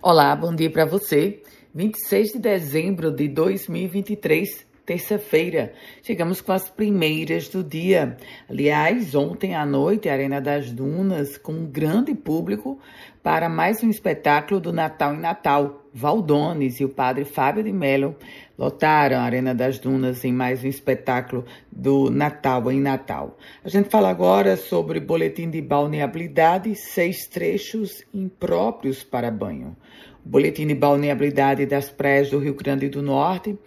[0.00, 1.42] Olá, bom dia para você.
[1.74, 5.72] 26 de dezembro de 2023, terça-feira.
[6.04, 8.16] Chegamos com as primeiras do dia.
[8.48, 12.78] Aliás, ontem à noite, Arena das Dunas, com um grande público,
[13.28, 15.84] para mais um espetáculo do Natal em Natal.
[15.92, 18.16] Valdones e o padre Fábio de Mello
[18.58, 23.36] lotaram a Arena das Dunas em mais um espetáculo do Natal em Natal.
[23.62, 29.76] A gente fala agora sobre boletim de balneabilidade, seis trechos impróprios para banho.
[30.24, 33.58] O boletim de balneabilidade das praias do Rio Grande do Norte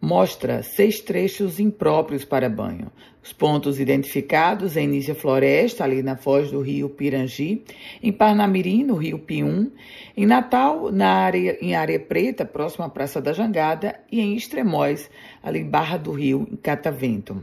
[0.00, 2.90] mostra seis trechos impróprios para banho.
[3.22, 7.64] Os pontos identificados em Nícia Floresta, ali na foz do rio Pirangi,
[8.02, 9.70] em Parnamirim, no rio Pium,
[10.16, 15.10] em Natal, na área, em Área Preta, próximo à Praça da Jangada, e em Extremóis,
[15.42, 17.42] ali em Barra do Rio, em Catavento.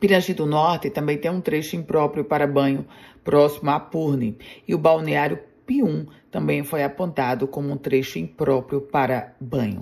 [0.00, 2.86] Pirangi do Norte também tem um trecho impróprio para banho,
[3.22, 9.34] próximo a Purne, e o balneário Pium também foi apontado como um trecho impróprio para
[9.40, 9.80] banho.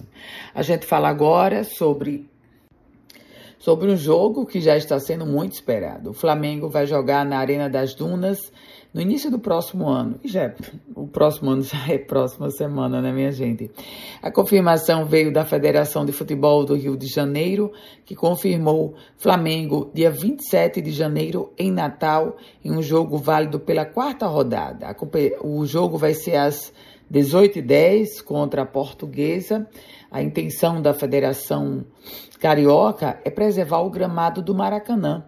[0.54, 2.28] A gente fala agora sobre
[3.58, 6.10] sobre um jogo que já está sendo muito esperado.
[6.10, 8.52] O Flamengo vai jogar na Arena das Dunas
[8.94, 10.20] no início do próximo ano.
[10.22, 10.54] E já é,
[10.94, 13.68] o próximo ano já é próxima semana, né, minha gente?
[14.22, 17.72] A confirmação veio da Federação de Futebol do Rio de Janeiro,
[18.04, 24.26] que confirmou Flamengo dia 27 de janeiro em Natal, em um jogo válido pela quarta
[24.26, 24.94] rodada.
[25.42, 26.72] O jogo vai ser às
[27.12, 29.68] 18h10 contra a Portuguesa.
[30.08, 31.84] A intenção da Federação
[32.44, 35.24] Carioca é preservar o gramado do Maracanã.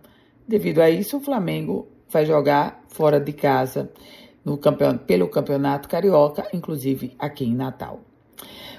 [0.46, 3.90] Devido a isso, o Flamengo vai jogar fora de casa
[4.60, 8.02] campeon pelo Campeonato Carioca, inclusive aqui em Natal.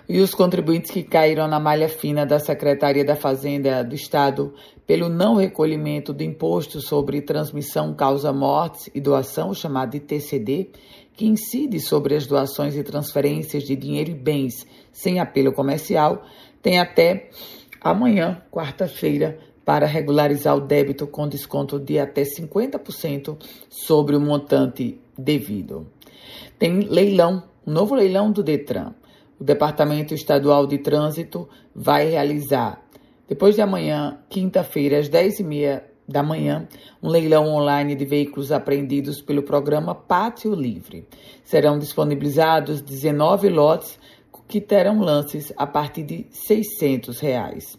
[0.07, 4.53] E os contribuintes que caíram na malha fina da Secretaria da Fazenda do Estado
[4.85, 10.69] pelo não recolhimento do imposto sobre transmissão causa-mortes e doação, chamado de TCD,
[11.15, 16.23] que incide sobre as doações e transferências de dinheiro e bens sem apelo comercial,
[16.61, 17.31] tem até
[17.81, 23.37] amanhã, quarta-feira, para regularizar o débito com desconto de até 50%
[23.69, 25.87] sobre o montante devido.
[26.57, 28.93] Tem leilão, um novo leilão do Detran.
[29.39, 32.81] O Departamento Estadual de Trânsito vai realizar,
[33.27, 36.65] depois de amanhã, quinta-feira, às 10h30 da manhã,
[37.03, 41.05] um leilão online de veículos apreendidos pelo programa Pátio Livre.
[41.43, 43.99] Serão disponibilizados 19 lotes
[44.47, 47.77] que terão lances a partir de 600 reais.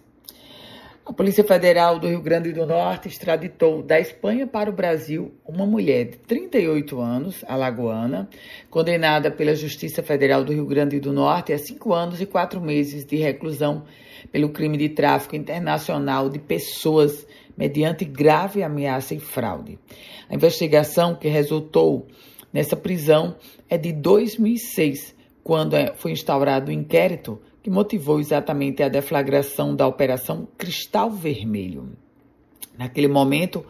[1.08, 5.64] A Polícia Federal do Rio Grande do Norte extraditou da Espanha para o Brasil uma
[5.64, 8.28] mulher de 38 anos, alagoana,
[8.68, 13.06] condenada pela Justiça Federal do Rio Grande do Norte a cinco anos e quatro meses
[13.06, 13.84] de reclusão
[14.30, 17.26] pelo crime de tráfico internacional de pessoas
[17.56, 19.78] mediante grave ameaça e fraude.
[20.28, 22.06] A investigação que resultou
[22.52, 23.34] nessa prisão
[23.70, 25.16] é de 2006,
[25.48, 31.96] quando é, foi instaurado o inquérito que motivou exatamente a deflagração da Operação Cristal Vermelho.
[32.76, 33.64] Naquele momento,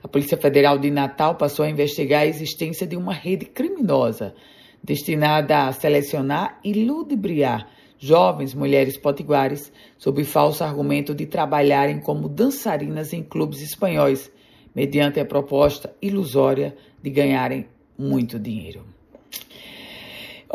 [0.00, 4.32] a Polícia Federal de Natal passou a investigar a existência de uma rede criminosa
[4.80, 7.68] destinada a selecionar e ludibriar
[7.98, 14.30] jovens mulheres potiguares sob falso argumento de trabalharem como dançarinas em clubes espanhóis,
[14.72, 17.66] mediante a proposta ilusória de ganharem
[17.98, 18.93] muito dinheiro.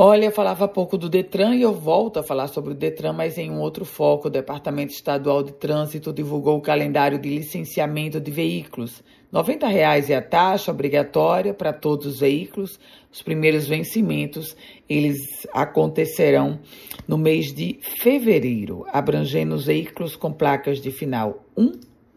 [0.02, 3.38] Olha, eu falava pouco do Detran e eu volto a falar sobre o Detran, mas
[3.38, 4.30] em um outro foco.
[4.30, 9.04] O Departamento Estadual de Trânsito divulgou o calendário de licenciamento de veículos.
[9.30, 12.80] R$ 90,00 é a taxa obrigatória para todos os veículos.
[13.12, 14.56] Os primeiros vencimentos,
[14.88, 16.62] eles acontecerão
[17.06, 21.74] no mês de fevereiro, abrangendo os veículos com placas de final 1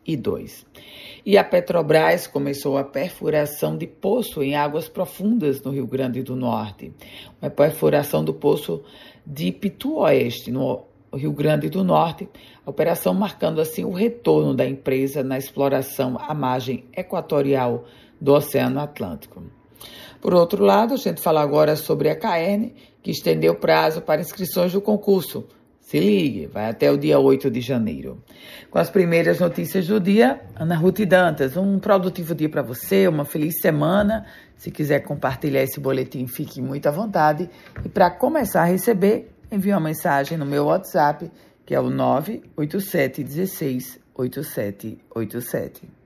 [0.07, 0.65] e 2.
[1.25, 6.35] E a Petrobras começou a perfuração de poço em águas profundas no Rio Grande do
[6.35, 6.93] Norte.
[7.41, 8.83] Uma perfuração do poço
[9.25, 10.83] de Pitu Oeste, no
[11.15, 12.29] Rio Grande do Norte,
[12.67, 17.85] a operação marcando assim o retorno da empresa na exploração à margem equatorial
[18.21, 19.45] do Oceano Atlântico.
[20.21, 24.21] Por outro lado, a gente fala agora sobre a CAERN, que estendeu o prazo para
[24.21, 25.47] inscrições do concurso
[25.83, 28.23] se ligue, vai até o dia 8 de janeiro.
[28.73, 33.23] Com as primeiras notícias do dia, Ana Ruth Dantas, um produtivo dia para você, uma
[33.23, 34.25] feliz semana.
[34.57, 37.51] Se quiser compartilhar esse boletim, fique muito à vontade.
[37.85, 41.31] E para começar a receber, envie uma mensagem no meu WhatsApp,
[41.67, 46.02] que é o 987 16 8787.